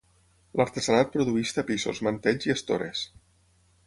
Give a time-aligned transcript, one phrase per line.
[0.59, 3.05] L'artesanat produeix tapissos, mantells i estores.